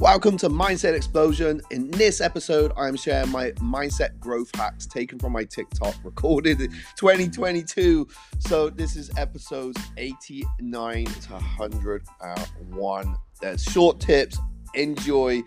Welcome 0.00 0.38
to 0.38 0.48
Mindset 0.48 0.94
Explosion. 0.94 1.60
In 1.70 1.90
this 1.90 2.22
episode, 2.22 2.72
I'm 2.74 2.96
sharing 2.96 3.28
my 3.28 3.50
mindset 3.58 4.18
growth 4.18 4.50
hacks 4.54 4.86
taken 4.86 5.18
from 5.18 5.32
my 5.32 5.44
TikTok, 5.44 5.94
recorded 6.02 6.58
in 6.58 6.70
2022. 6.96 8.08
So, 8.38 8.70
this 8.70 8.96
is 8.96 9.10
episodes 9.18 9.78
89 9.98 11.04
to 11.04 11.32
101. 11.32 13.16
There's 13.42 13.62
short 13.62 14.00
tips, 14.00 14.38
enjoy, 14.72 15.42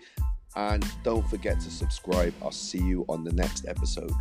and 0.54 0.86
don't 1.02 1.28
forget 1.28 1.58
to 1.58 1.68
subscribe. 1.68 2.32
I'll 2.40 2.52
see 2.52 2.78
you 2.78 3.04
on 3.08 3.24
the 3.24 3.32
next 3.32 3.66
episode. 3.66 4.12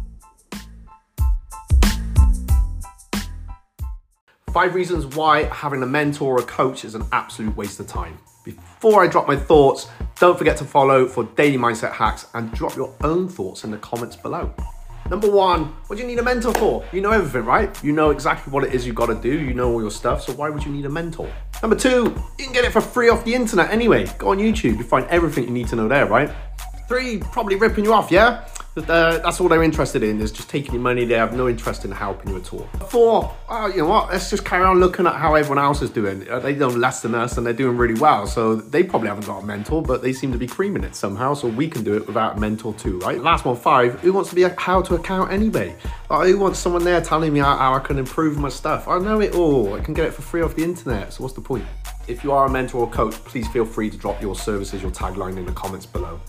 Five 4.52 4.74
reasons 4.74 5.16
why 5.16 5.44
having 5.44 5.84
a 5.84 5.88
mentor 5.88 6.38
or 6.38 6.42
a 6.42 6.46
coach 6.46 6.86
is 6.86 6.96
an 6.96 7.04
absolute 7.12 7.56
waste 7.56 7.80
of 7.80 7.86
time. 7.86 8.18
Before 8.44 9.04
I 9.04 9.08
drop 9.08 9.28
my 9.28 9.38
thoughts, 9.38 9.88
don't 10.24 10.38
forget 10.38 10.56
to 10.56 10.64
follow 10.64 11.06
for 11.06 11.26
daily 11.36 11.58
mindset 11.58 11.92
hacks 11.92 12.28
and 12.34 12.50
drop 12.54 12.78
your 12.78 12.96
own 13.04 13.28
thoughts 13.28 13.66
in 13.66 13.72
the 13.72 13.78
comments 13.80 14.16
below. 14.16 14.54
Number 15.10 15.30
one, 15.30 15.66
what 15.88 15.98
do 15.98 16.02
you 16.02 16.08
need 16.08 16.18
a 16.18 16.24
mentor 16.24 16.54
for? 16.54 16.86
You 16.94 17.02
know 17.02 17.12
everything, 17.12 17.44
right? 17.44 17.84
You 17.84 17.92
know 17.92 18.10
exactly 18.10 18.50
what 18.50 18.64
it 18.64 18.74
is 18.74 18.88
you've 18.88 18.96
gotta 18.96 19.16
do, 19.16 19.38
you 19.38 19.54
know 19.54 19.74
all 19.74 19.82
your 19.82 19.92
stuff, 19.92 20.22
so 20.22 20.32
why 20.32 20.50
would 20.50 20.64
you 20.64 20.72
need 20.72 20.86
a 20.86 20.90
mentor? 20.90 21.30
Number 21.62 21.76
two, 21.76 22.16
you 22.40 22.46
can 22.46 22.54
get 22.54 22.64
it 22.64 22.72
for 22.72 22.80
free 22.80 23.10
off 23.10 23.26
the 23.26 23.36
internet 23.36 23.70
anyway. 23.70 24.06
Go 24.18 24.30
on 24.30 24.38
YouTube, 24.38 24.78
you 24.78 24.86
find 24.86 25.06
everything 25.08 25.44
you 25.44 25.50
need 25.50 25.68
to 25.68 25.76
know 25.76 25.90
there, 25.90 26.06
right? 26.06 26.32
Three, 26.88 27.20
probably 27.20 27.56
ripping 27.56 27.86
you 27.86 27.94
off, 27.94 28.12
yeah? 28.12 28.46
Uh, 28.76 29.20
that's 29.20 29.40
all 29.40 29.48
they're 29.48 29.62
interested 29.62 30.02
in 30.02 30.20
is 30.20 30.32
just 30.32 30.50
taking 30.50 30.74
your 30.74 30.82
money. 30.82 31.06
They 31.06 31.14
have 31.14 31.36
no 31.36 31.48
interest 31.48 31.86
in 31.86 31.92
helping 31.92 32.32
you 32.32 32.38
at 32.38 32.52
all. 32.52 32.68
Four, 32.90 33.36
oh, 33.48 33.68
you 33.68 33.78
know 33.78 33.86
what? 33.86 34.12
Let's 34.12 34.32
just 34.32 34.44
carry 34.44 34.66
on 34.66 34.80
looking 34.80 35.06
at 35.06 35.14
how 35.14 35.36
everyone 35.36 35.64
else 35.64 35.84
is 35.84 35.92
doing. 35.92 36.28
Uh, 36.28 36.40
they 36.40 36.56
know 36.56 36.70
less 36.70 37.04
than 37.04 37.14
us 37.14 37.38
and 37.38 37.46
they're 37.46 37.54
doing 37.54 37.78
really 37.78 38.00
well. 38.00 38.26
So 38.26 38.56
they 38.56 38.84
probably 38.84 39.10
haven't 39.10 39.28
got 39.28 39.44
a 39.44 39.46
mentor, 39.46 39.84
but 39.84 40.02
they 40.02 40.12
seem 40.12 40.32
to 40.32 40.40
be 40.40 40.48
creaming 40.48 40.84
it 40.84 40.96
somehow. 40.96 41.36
So 41.36 41.48
we 41.48 41.68
can 41.68 41.84
do 41.84 41.96
it 41.96 42.08
without 42.08 42.38
a 42.38 42.40
mentor 42.40 42.74
too, 42.74 42.98
right? 43.00 43.22
Last 43.22 43.46
one, 43.46 43.56
five, 43.56 44.00
who 44.00 44.12
wants 44.12 44.32
to 44.32 44.36
be 44.36 44.44
a 44.44 44.60
how 44.60 44.82
to 44.82 44.96
account 44.96 45.32
anyway? 45.32 45.76
Oh, 46.10 46.26
who 46.26 46.40
wants 46.40 46.58
someone 46.58 46.84
there 46.84 47.00
telling 47.00 47.32
me 47.32 47.42
how, 47.42 47.56
how 47.56 47.76
I 47.76 47.80
can 47.80 48.00
improve 48.00 48.40
my 48.40 48.50
stuff? 48.50 48.88
I 48.88 48.98
know 48.98 49.22
it 49.22 49.36
all. 49.36 49.76
I 49.76 49.82
can 49.82 49.94
get 49.94 50.08
it 50.08 50.14
for 50.14 50.24
free 50.24 50.42
off 50.42 50.56
the 50.56 50.64
internet. 50.64 51.14
So 51.14 51.24
what's 51.24 51.36
the 51.36 51.42
point? 51.42 51.66
If 52.08 52.24
you 52.24 52.32
are 52.32 52.48
a 52.48 52.50
mentor 52.50 52.80
or 52.80 52.90
coach, 52.90 53.14
please 53.24 53.48
feel 53.50 53.66
free 53.66 53.92
to 53.92 53.98
drop 53.98 54.20
your 54.20 54.36
services, 54.36 54.82
your 54.82 54.92
tagline 54.92 55.38
in 55.38 55.46
the 55.46 55.54
comments 55.54 55.86
below. 55.86 56.20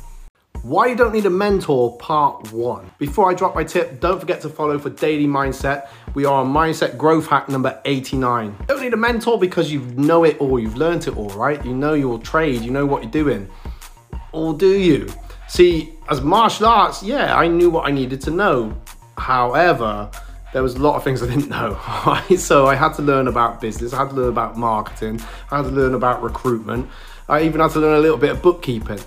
Why 0.65 0.87
you 0.87 0.97
don't 0.97 1.13
need 1.13 1.27
a 1.27 1.31
mentor, 1.31 1.95
part 1.99 2.51
one. 2.51 2.91
Before 2.97 3.31
I 3.31 3.35
drop 3.35 3.55
my 3.55 3.65
tip, 3.65 4.01
don't 4.01 4.19
forget 4.19 4.41
to 4.41 4.49
follow 4.49 4.79
for 4.79 4.89
daily 4.89 5.27
mindset. 5.27 5.91
We 6.15 6.25
are 6.25 6.37
on 6.37 6.55
mindset 6.55 6.97
growth 6.97 7.27
hack 7.27 7.51
number 7.51 7.79
89. 7.85 8.47
You 8.47 8.67
don't 8.67 8.81
need 8.81 8.95
a 8.95 8.97
mentor 8.97 9.39
because 9.39 9.71
you 9.71 9.81
know 9.81 10.25
it 10.25 10.39
all, 10.41 10.59
you've 10.59 10.79
learned 10.79 11.07
it 11.07 11.19
all, 11.19 11.29
right? 11.29 11.63
You 11.67 11.75
know 11.75 11.93
your 11.93 12.19
trade, 12.19 12.63
you 12.63 12.71
know 12.71 12.87
what 12.87 13.03
you're 13.03 13.13
doing. 13.13 13.47
Or 14.33 14.55
do 14.55 14.71
you? 14.71 15.07
See, 15.49 15.93
as 16.09 16.23
martial 16.23 16.65
arts, 16.65 17.03
yeah, 17.03 17.37
I 17.37 17.47
knew 17.47 17.69
what 17.69 17.87
I 17.87 17.91
needed 17.91 18.23
to 18.23 18.31
know. 18.31 18.75
However, 19.19 20.11
there 20.55 20.63
was 20.63 20.77
a 20.77 20.79
lot 20.79 20.97
of 20.97 21.05
things 21.05 21.23
I 21.23 21.27
didn't 21.27 21.51
know, 21.51 21.79
right? 22.07 22.41
So 22.41 22.69
I 22.69 22.75
had 22.75 22.95
to 22.95 23.03
learn 23.03 23.29
about 23.29 23.61
business, 23.61 23.93
I 23.93 23.99
had 23.99 24.09
to 24.09 24.17
learn 24.17 24.31
about 24.31 24.57
marketing, 24.57 25.21
I 25.51 25.59
had 25.59 25.65
to 25.65 25.73
learn 25.73 25.93
about 25.93 26.23
recruitment, 26.23 26.89
I 27.29 27.43
even 27.43 27.61
had 27.61 27.73
to 27.73 27.81
learn 27.81 27.99
a 27.99 28.01
little 28.01 28.17
bit 28.17 28.31
of 28.31 28.41
bookkeeping. 28.41 29.01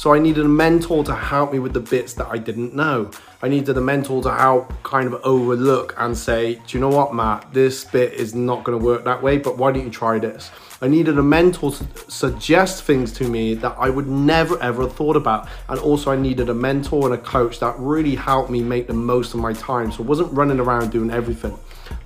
So 0.00 0.14
I 0.14 0.18
needed 0.18 0.46
a 0.46 0.48
mentor 0.48 1.04
to 1.04 1.14
help 1.14 1.52
me 1.52 1.58
with 1.58 1.74
the 1.74 1.80
bits 1.80 2.14
that 2.14 2.28
I 2.28 2.38
didn't 2.38 2.74
know. 2.74 3.10
I 3.42 3.48
needed 3.48 3.76
a 3.76 3.82
mentor 3.82 4.22
to 4.22 4.32
help 4.34 4.72
kind 4.82 5.06
of 5.06 5.20
overlook 5.24 5.94
and 5.98 6.16
say, 6.16 6.54
do 6.54 6.62
you 6.68 6.80
know 6.80 6.88
what, 6.88 7.14
Matt, 7.14 7.52
this 7.52 7.84
bit 7.84 8.14
is 8.14 8.34
not 8.34 8.64
going 8.64 8.78
to 8.78 8.82
work 8.82 9.04
that 9.04 9.22
way, 9.22 9.36
but 9.36 9.58
why 9.58 9.72
don't 9.72 9.84
you 9.84 9.90
try 9.90 10.18
this? 10.18 10.50
I 10.80 10.88
needed 10.88 11.18
a 11.18 11.22
mentor 11.22 11.72
to 11.72 11.86
suggest 12.10 12.84
things 12.84 13.12
to 13.12 13.28
me 13.28 13.52
that 13.56 13.76
I 13.78 13.90
would 13.90 14.06
never 14.06 14.58
ever 14.62 14.88
thought 14.88 15.16
about. 15.16 15.50
And 15.68 15.78
also 15.78 16.10
I 16.10 16.16
needed 16.16 16.48
a 16.48 16.54
mentor 16.54 17.04
and 17.04 17.14
a 17.14 17.22
coach 17.22 17.60
that 17.60 17.78
really 17.78 18.14
helped 18.14 18.48
me 18.48 18.62
make 18.62 18.86
the 18.86 18.94
most 18.94 19.34
of 19.34 19.40
my 19.40 19.52
time. 19.52 19.92
So 19.92 20.02
I 20.02 20.06
wasn't 20.06 20.32
running 20.32 20.60
around 20.60 20.92
doing 20.92 21.10
everything. 21.10 21.58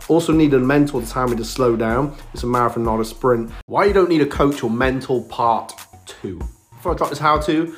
Also 0.09 0.32
needed 0.32 0.61
a 0.61 0.65
mentor 0.65 1.00
to 1.00 1.09
tell 1.09 1.28
me 1.28 1.37
to 1.37 1.44
slow 1.44 1.76
down. 1.76 2.16
It's 2.32 2.43
a 2.43 2.49
marathon, 2.49 2.82
not 2.82 2.99
a 2.99 3.05
sprint. 3.05 3.53
Why 3.66 3.84
you 3.84 3.93
don't 3.93 4.09
need 4.09 4.22
a 4.22 4.26
coach 4.26 4.65
or 4.65 4.71
mentor 4.71 5.22
part 5.26 5.72
two. 6.06 6.41
Before 6.84 6.93
I 6.93 6.99
drop 6.99 7.09
this 7.09 7.19
how 7.19 7.41
to, 7.41 7.75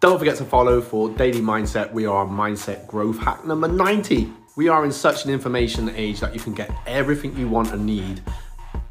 don't 0.00 0.18
forget 0.18 0.36
to 0.36 0.44
follow 0.44 0.82
for 0.82 1.08
Daily 1.08 1.40
Mindset. 1.40 1.94
We 1.94 2.04
are 2.04 2.26
Mindset 2.26 2.86
Growth 2.86 3.18
Hack 3.18 3.46
number 3.46 3.66
90. 3.66 4.30
We 4.54 4.68
are 4.68 4.84
in 4.84 4.92
such 4.92 5.24
an 5.24 5.30
information 5.30 5.88
age 5.96 6.20
that 6.20 6.34
you 6.34 6.40
can 6.40 6.52
get 6.52 6.70
everything 6.86 7.34
you 7.38 7.48
want 7.48 7.72
and 7.72 7.86
need 7.86 8.20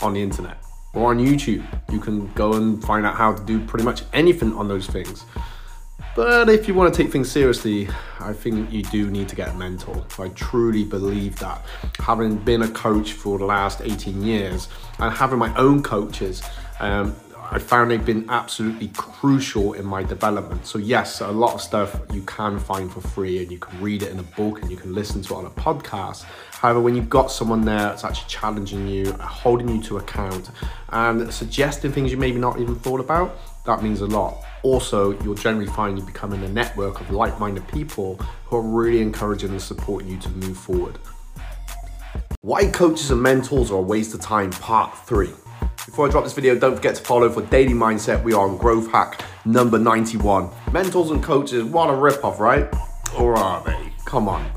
on 0.02 0.14
the 0.14 0.24
internet 0.24 0.58
or 0.96 1.12
on 1.12 1.20
YouTube. 1.20 1.64
You 1.92 2.00
can 2.00 2.34
go 2.34 2.54
and 2.54 2.84
find 2.84 3.06
out 3.06 3.14
how 3.14 3.34
to 3.34 3.44
do 3.46 3.64
pretty 3.64 3.86
much 3.86 4.02
anything 4.12 4.56
on 4.56 4.68
those 4.68 4.88
things. 4.88 5.24
But 6.16 6.50
if 6.50 6.68
you 6.68 6.74
want 6.74 6.92
to 6.92 7.04
take 7.04 7.12
things 7.12 7.32
seriously, 7.32 7.90
I 8.20 8.34
think 8.34 8.72
you 8.72 8.82
do 8.82 9.12
need 9.12 9.30
to 9.30 9.36
get 9.36 9.50
a 9.50 9.54
mentor. 9.54 10.04
I 10.18 10.30
truly 10.30 10.84
believe 10.84 11.38
that. 11.42 11.64
Having 12.00 12.38
been 12.38 12.64
a 12.64 12.70
coach 12.70 13.14
for 13.14 13.38
the 13.38 13.46
last 13.46 13.82
18 13.82 14.24
years 14.24 14.68
and 14.98 15.14
having 15.14 15.38
my 15.38 15.56
own 15.58 15.84
coaches, 15.84 16.42
um, 16.80 17.16
I 17.52 17.58
found 17.58 17.90
they've 17.90 18.06
been 18.06 18.30
absolutely 18.30 18.90
crucial 18.90 19.74
in 19.74 19.84
my 19.84 20.04
development. 20.04 20.68
So 20.68 20.78
yes, 20.78 21.22
a 21.22 21.32
lot 21.32 21.56
of 21.56 21.62
stuff 21.62 22.00
you 22.14 22.22
can 22.22 22.60
find 22.60 22.92
for 22.92 23.02
free 23.02 23.42
and 23.42 23.52
you 23.52 23.58
can 23.58 23.82
read 23.82 24.04
it 24.04 24.12
in 24.12 24.20
a 24.20 24.24
book 24.24 24.62
and 24.62 24.70
you 24.70 24.78
can 24.78 24.94
listen 24.94 25.24
to 25.24 25.34
it 25.34 25.38
on 25.38 25.46
a 25.46 25.50
podcast. 25.50 26.26
However, 26.52 26.80
when 26.80 26.96
you've 26.96 27.10
got 27.10 27.32
someone 27.32 27.66
there 27.66 27.80
that's 27.80 28.04
actually 28.04 28.30
challenging 28.30 28.88
you, 28.88 29.12
holding 29.14 29.68
you 29.68 29.82
to 29.84 29.98
account 29.98 30.52
and 30.90 31.34
suggesting 31.34 31.92
things 31.92 32.12
you 32.12 32.18
maybe 32.18 32.38
not 32.38 32.60
even 32.60 32.76
thought 32.76 33.00
about, 33.00 33.36
that 33.66 33.82
means 33.82 34.02
a 34.02 34.06
lot. 34.06 34.44
Also, 34.62 35.20
you'll 35.24 35.34
generally 35.34 35.72
find 35.72 35.98
you 35.98 36.06
becoming 36.06 36.44
a 36.44 36.50
network 36.50 37.02
of 37.02 37.10
like-minded 37.10 37.68
people 37.68 38.16
who 38.46 38.58
are 38.58 38.62
really 38.62 39.02
encouraging 39.02 39.50
and 39.50 39.62
supporting 39.62 40.08
you 40.12 40.20
to 40.20 40.30
move 40.30 40.58
forward. 40.58 41.00
Why 42.42 42.68
coaches 42.68 43.10
and 43.10 43.24
mentors 43.24 43.72
are 43.72 43.80
a 43.80 43.82
waste 43.82 44.14
of 44.14 44.22
time, 44.22 44.52
part 44.52 44.96
three. 45.00 45.32
Before 46.00 46.08
I 46.08 46.12
drop 46.12 46.24
this 46.24 46.32
video, 46.32 46.58
don't 46.58 46.78
forget 46.78 46.96
to 46.96 47.04
follow 47.04 47.30
for 47.30 47.42
Daily 47.42 47.74
Mindset. 47.74 48.24
We 48.24 48.32
are 48.32 48.48
on 48.48 48.56
Growth 48.56 48.90
Hack 48.90 49.22
number 49.44 49.78
91. 49.78 50.50
Mentors 50.72 51.12
and 51.12 51.22
coaches, 51.22 51.66
what 51.66 51.90
a 51.90 51.92
ripoff, 51.92 52.40
right? 52.40 52.74
Or 53.18 53.36
are 53.36 53.62
they? 53.66 53.92
Come 54.06 54.30
on. 54.30 54.50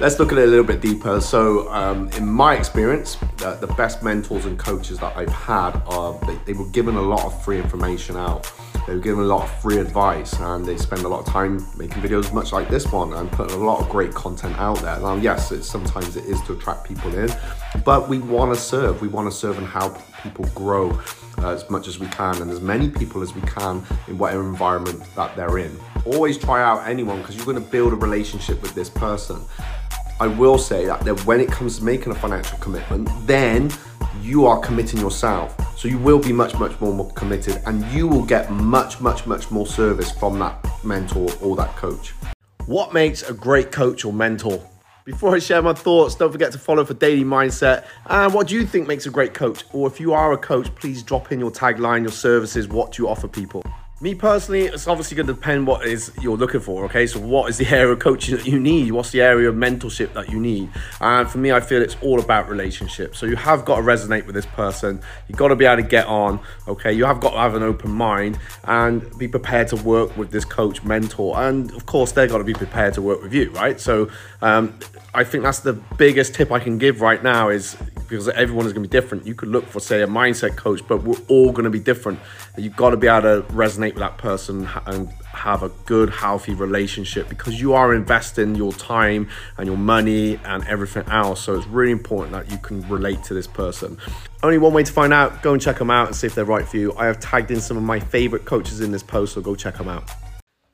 Let's 0.00 0.18
look 0.18 0.32
at 0.32 0.38
it 0.38 0.44
a 0.44 0.46
little 0.46 0.64
bit 0.64 0.80
deeper. 0.80 1.20
So, 1.20 1.70
um, 1.70 2.08
in 2.12 2.26
my 2.26 2.54
experience, 2.54 3.18
uh, 3.44 3.56
the 3.56 3.66
best 3.66 4.02
mentors 4.02 4.46
and 4.46 4.58
coaches 4.58 4.98
that 5.00 5.14
I've 5.18 5.28
had 5.28 5.72
are 5.86 6.18
they, 6.26 6.36
they 6.46 6.52
were 6.54 6.68
given 6.70 6.96
a 6.96 7.02
lot 7.02 7.26
of 7.26 7.44
free 7.44 7.58
information 7.58 8.16
out 8.16 8.50
they 8.86 8.94
were 8.94 9.00
given 9.00 9.24
a 9.24 9.26
lot 9.26 9.42
of 9.42 9.60
free 9.60 9.78
advice 9.78 10.32
and 10.34 10.64
they 10.64 10.76
spend 10.76 11.02
a 11.02 11.08
lot 11.08 11.26
of 11.26 11.26
time 11.26 11.66
making 11.76 12.00
videos 12.02 12.32
much 12.32 12.52
like 12.52 12.68
this 12.68 12.90
one 12.92 13.12
and 13.14 13.30
putting 13.32 13.56
a 13.56 13.64
lot 13.64 13.80
of 13.80 13.88
great 13.88 14.14
content 14.14 14.56
out 14.58 14.78
there. 14.78 14.98
Now, 15.00 15.16
yes, 15.16 15.50
it's, 15.50 15.68
sometimes 15.68 16.16
it 16.16 16.24
is 16.26 16.40
to 16.42 16.52
attract 16.52 16.86
people 16.86 17.12
in, 17.14 17.28
but 17.84 18.08
we 18.08 18.20
want 18.20 18.54
to 18.54 18.60
serve. 18.60 19.02
We 19.02 19.08
want 19.08 19.30
to 19.30 19.36
serve 19.36 19.58
and 19.58 19.66
help 19.66 19.98
people 20.22 20.44
grow 20.54 20.90
uh, 21.38 21.50
as 21.50 21.68
much 21.68 21.88
as 21.88 21.98
we 21.98 22.06
can 22.08 22.40
and 22.40 22.50
as 22.50 22.60
many 22.60 22.88
people 22.88 23.22
as 23.22 23.34
we 23.34 23.40
can 23.42 23.84
in 24.06 24.18
whatever 24.18 24.42
environment 24.42 25.02
that 25.16 25.34
they're 25.34 25.58
in. 25.58 25.76
Always 26.04 26.38
try 26.38 26.62
out 26.62 26.86
anyone 26.86 27.20
because 27.20 27.36
you're 27.36 27.44
going 27.44 27.62
to 27.62 27.70
build 27.70 27.92
a 27.92 27.96
relationship 27.96 28.62
with 28.62 28.74
this 28.74 28.88
person. 28.88 29.40
I 30.20 30.28
will 30.28 30.58
say 30.58 30.86
that, 30.86 31.00
that 31.00 31.26
when 31.26 31.40
it 31.40 31.48
comes 31.48 31.78
to 31.78 31.84
making 31.84 32.12
a 32.12 32.14
financial 32.14 32.56
commitment, 32.58 33.08
then 33.26 33.70
you 34.26 34.44
are 34.44 34.58
committing 34.58 34.98
yourself. 34.98 35.56
So 35.78 35.86
you 35.86 35.98
will 35.98 36.18
be 36.18 36.32
much, 36.32 36.58
much 36.58 36.80
more, 36.80 37.10
committed 37.12 37.62
and 37.66 37.84
you 37.92 38.08
will 38.08 38.24
get 38.24 38.50
much, 38.50 39.00
much, 39.00 39.26
much 39.26 39.50
more 39.52 39.66
service 39.66 40.10
from 40.10 40.38
that 40.40 40.66
mentor 40.84 41.28
or 41.40 41.54
that 41.56 41.76
coach. 41.76 42.12
What 42.66 42.92
makes 42.92 43.22
a 43.22 43.32
great 43.32 43.70
coach 43.70 44.04
or 44.04 44.12
mentor? 44.12 44.60
Before 45.04 45.36
I 45.36 45.38
share 45.38 45.62
my 45.62 45.72
thoughts, 45.72 46.16
don't 46.16 46.32
forget 46.32 46.50
to 46.52 46.58
follow 46.58 46.84
for 46.84 46.94
Daily 46.94 47.22
Mindset. 47.22 47.84
And 48.06 48.34
what 48.34 48.48
do 48.48 48.56
you 48.56 48.66
think 48.66 48.88
makes 48.88 49.06
a 49.06 49.10
great 49.10 49.34
coach? 49.34 49.62
Or 49.72 49.86
if 49.86 50.00
you 50.00 50.12
are 50.12 50.32
a 50.32 50.38
coach, 50.38 50.74
please 50.74 51.04
drop 51.04 51.30
in 51.30 51.38
your 51.38 51.52
tagline, 51.52 52.02
your 52.02 52.10
services, 52.10 52.66
what 52.66 52.92
do 52.92 53.04
you 53.04 53.08
offer 53.08 53.28
people. 53.28 53.62
Me 53.98 54.14
personally, 54.14 54.66
it's 54.66 54.86
obviously 54.86 55.16
going 55.16 55.26
to 55.26 55.32
depend 55.32 55.66
what 55.66 55.86
is 55.86 56.12
you're 56.20 56.36
looking 56.36 56.60
for. 56.60 56.84
Okay, 56.84 57.06
so 57.06 57.18
what 57.18 57.48
is 57.48 57.56
the 57.56 57.66
area 57.66 57.90
of 57.90 57.98
coaching 57.98 58.36
that 58.36 58.46
you 58.46 58.60
need? 58.60 58.92
What's 58.92 59.10
the 59.10 59.22
area 59.22 59.48
of 59.48 59.54
mentorship 59.54 60.12
that 60.12 60.28
you 60.28 60.38
need? 60.38 60.68
And 61.00 61.26
for 61.26 61.38
me, 61.38 61.50
I 61.50 61.60
feel 61.60 61.80
it's 61.80 61.96
all 62.02 62.20
about 62.20 62.46
relationships. 62.46 63.18
So 63.18 63.24
you 63.24 63.36
have 63.36 63.64
got 63.64 63.76
to 63.76 63.82
resonate 63.82 64.26
with 64.26 64.34
this 64.34 64.44
person. 64.44 65.00
You've 65.28 65.38
got 65.38 65.48
to 65.48 65.56
be 65.56 65.64
able 65.64 65.82
to 65.82 65.88
get 65.88 66.06
on. 66.08 66.40
Okay, 66.68 66.92
you 66.92 67.06
have 67.06 67.20
got 67.20 67.30
to 67.30 67.38
have 67.38 67.54
an 67.54 67.62
open 67.62 67.90
mind 67.90 68.38
and 68.64 69.18
be 69.18 69.28
prepared 69.28 69.68
to 69.68 69.76
work 69.76 70.14
with 70.14 70.30
this 70.30 70.44
coach, 70.44 70.84
mentor, 70.84 71.38
and 71.40 71.72
of 71.72 71.86
course 71.86 72.12
they're 72.12 72.26
got 72.26 72.38
to 72.38 72.44
be 72.44 72.52
prepared 72.52 72.92
to 72.94 73.02
work 73.02 73.22
with 73.22 73.32
you, 73.32 73.50
right? 73.52 73.80
So 73.80 74.10
um, 74.42 74.78
I 75.14 75.24
think 75.24 75.42
that's 75.42 75.60
the 75.60 75.72
biggest 75.72 76.34
tip 76.34 76.52
I 76.52 76.58
can 76.58 76.76
give 76.76 77.00
right 77.00 77.22
now 77.22 77.48
is 77.48 77.74
because 78.08 78.28
everyone 78.28 78.66
is 78.66 78.72
going 78.72 78.84
to 78.84 78.88
be 78.88 78.92
different. 79.00 79.26
You 79.26 79.34
could 79.34 79.48
look 79.48 79.66
for, 79.66 79.80
say, 79.80 80.02
a 80.02 80.06
mindset 80.06 80.56
coach, 80.56 80.86
but 80.86 81.02
we're 81.02 81.20
all 81.28 81.52
going 81.52 81.64
to 81.64 81.70
be 81.70 81.80
different. 81.80 82.18
You've 82.56 82.76
got 82.76 82.90
to 82.90 82.96
be 82.96 83.06
able 83.06 83.22
to 83.22 83.42
resonate 83.52 83.85
with 83.94 84.02
that 84.02 84.18
person 84.18 84.68
and 84.86 85.08
have 85.24 85.62
a 85.62 85.68
good, 85.84 86.10
healthy 86.10 86.54
relationship 86.54 87.28
because 87.28 87.60
you 87.60 87.74
are 87.74 87.94
investing 87.94 88.54
your 88.54 88.72
time 88.72 89.28
and 89.58 89.66
your 89.66 89.76
money 89.76 90.40
and 90.44 90.66
everything 90.66 91.04
else. 91.08 91.42
So 91.42 91.54
it's 91.56 91.66
really 91.66 91.92
important 91.92 92.32
that 92.32 92.50
you 92.50 92.58
can 92.58 92.86
relate 92.88 93.22
to 93.24 93.34
this 93.34 93.46
person. 93.46 93.98
Only 94.42 94.58
one 94.58 94.72
way 94.72 94.82
to 94.82 94.92
find 94.92 95.12
out 95.12 95.42
go 95.42 95.52
and 95.52 95.62
check 95.62 95.78
them 95.78 95.90
out 95.90 96.08
and 96.08 96.16
see 96.16 96.26
if 96.26 96.34
they're 96.34 96.44
right 96.44 96.66
for 96.66 96.76
you. 96.76 96.94
I 96.96 97.06
have 97.06 97.20
tagged 97.20 97.50
in 97.50 97.60
some 97.60 97.76
of 97.76 97.82
my 97.82 98.00
favorite 98.00 98.44
coaches 98.44 98.80
in 98.80 98.92
this 98.92 99.02
post, 99.02 99.34
so 99.34 99.40
go 99.40 99.54
check 99.54 99.76
them 99.76 99.88
out. 99.88 100.10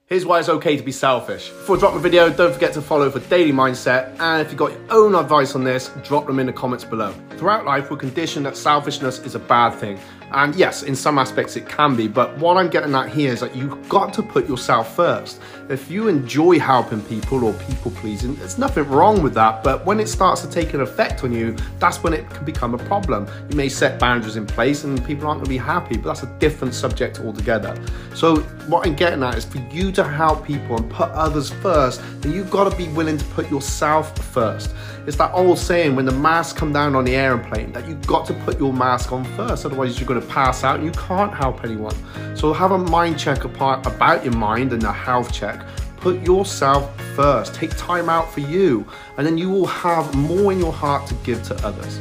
Here's 0.07 0.27
why 0.27 0.41
it's 0.41 0.51
okay 0.51 0.77
to 0.77 0.83
be 0.83 0.93
selfish. 0.93 1.49
Before 1.49 1.77
I 1.77 1.81
drop 1.81 1.95
the 1.95 2.01
video, 2.01 2.29
don't 2.29 2.53
forget 2.53 2.75
to 2.75 2.83
follow 2.83 3.11
for 3.11 3.21
daily 3.31 3.51
mindset. 3.51 4.15
And 4.21 4.43
if 4.43 4.51
you've 4.51 4.59
got 4.59 4.73
your 4.73 4.83
own 4.91 5.15
advice 5.15 5.55
on 5.55 5.65
this, 5.65 5.91
drop 6.05 6.27
them 6.27 6.39
in 6.39 6.45
the 6.45 6.53
comments 6.53 6.85
below. 6.85 7.15
Throughout 7.39 7.65
life, 7.65 7.91
we're 7.91 7.97
conditioned 7.97 8.45
that 8.45 8.59
selfishness 8.59 9.21
is 9.21 9.35
a 9.35 9.39
bad 9.39 9.71
thing. 9.71 9.99
And 10.35 10.55
yes, 10.55 10.83
in 10.83 10.97
some 10.97 11.19
aspects 11.19 11.57
it 11.57 11.69
can 11.69 11.95
be, 11.95 12.09
but 12.09 12.37
what 12.39 12.57
I'm 12.57 12.71
getting 12.71 12.95
at 12.95 13.11
here 13.11 13.33
is 13.33 13.41
that 13.41 13.55
you've 13.55 13.89
got 13.89 14.15
to 14.15 14.23
put 14.23 14.49
yourself 14.49 14.97
first. 14.97 15.41
If 15.69 15.91
you 15.91 16.09
enjoy 16.09 16.59
helping 16.59 17.03
people 17.03 17.45
or 17.45 17.53
people 17.55 17.91
pleasing, 17.93 18.35
there's 18.37 18.59
nothing 18.59 18.89
wrong 18.89 19.23
with 19.23 19.35
that, 19.35 19.63
but 19.63 19.85
when 19.85 20.01
it 20.01 20.09
starts 20.09 20.41
to 20.43 20.51
take 20.51 20.73
an 20.73 20.81
effect 20.81 21.23
on 21.23 21.33
you, 21.33 21.55
that's 21.79 22.03
when 22.03 22.15
it 22.15 22.29
can 22.31 22.45
become 22.45 22.75
a 22.75 22.79
problem. 22.79 23.29
You 23.51 23.57
may 23.57 23.69
set 23.69 23.99
boundaries 23.99 24.37
in 24.37 24.47
place 24.47 24.85
and 24.85 25.05
people 25.05 25.29
aren't 25.29 25.41
gonna 25.41 25.51
be 25.51 25.59
happy, 25.59 25.97
but 25.97 26.15
that's 26.15 26.23
a 26.23 26.39
different 26.39 26.75
subject 26.75 27.21
altogether. 27.21 27.77
So 28.15 28.37
what 28.69 28.87
I'm 28.87 28.95
getting 28.95 29.23
at 29.23 29.37
is 29.37 29.45
for 29.45 29.59
you 29.71 29.93
to 29.93 30.05
help 30.05 30.47
people 30.47 30.77
and 30.77 30.91
put 30.91 31.11
others 31.11 31.51
first, 31.51 32.01
then 32.23 32.33
you've 32.33 32.51
got 32.51 32.71
to 32.71 32.77
be 32.77 32.89
willing 32.89 33.19
to 33.19 33.25
put 33.27 33.51
yourself 33.51 34.17
first. 34.33 34.75
It's 35.07 35.17
that 35.17 35.33
old 35.35 35.59
saying 35.59 35.97
when 35.97 36.05
the 36.05 36.13
masks 36.13 36.57
come 36.57 36.73
down 36.73 36.95
on 36.95 37.05
the 37.05 37.17
airplane 37.17 37.73
that 37.73 37.89
you've 37.89 38.07
got 38.07 38.25
to 38.27 38.35
put 38.35 38.59
your 38.59 38.73
mask 38.73 39.13
on 39.13 39.25
first, 39.37 39.67
otherwise 39.67 39.99
you're 39.99 40.07
going 40.07 40.21
to 40.23 40.29
pass 40.29 40.65
out 40.65 40.77
and 40.77 40.85
you 40.85 40.93
can't 40.93 41.35
help 41.35 41.65
anyone. 41.65 41.95
So 42.37 42.53
have 42.53 42.73
a 42.73 42.79
mind 42.79 43.19
check 43.19 43.45
apart 43.45 43.87
about 43.87 44.25
your 44.25 44.35
mind 44.35 44.73
and 44.73 44.83
a 44.85 44.93
health 44.93 45.33
check. 45.33 45.65
Put 45.97 46.21
yourself 46.23 47.01
first. 47.15 47.55
Take 47.55 47.77
time 47.77 48.09
out 48.09 48.33
for 48.33 48.41
you, 48.41 48.85
and 49.17 49.27
then 49.27 49.39
you 49.39 49.51
will 49.51 49.67
have 49.67 50.13
more 50.15 50.53
in 50.53 50.59
your 50.59 50.73
heart 50.73 51.07
to 51.09 51.15
give 51.23 51.43
to 51.45 51.67
others. 51.67 52.01